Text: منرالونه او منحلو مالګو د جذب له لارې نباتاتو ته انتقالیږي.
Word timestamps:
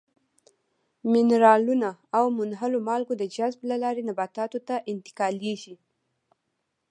منرالونه 1.11 1.89
او 2.17 2.25
منحلو 2.37 2.79
مالګو 2.87 3.13
د 3.17 3.23
جذب 3.35 3.61
له 3.71 3.75
لارې 3.83 4.03
نباتاتو 4.09 4.59
ته 4.67 4.75
انتقالیږي. 4.91 5.75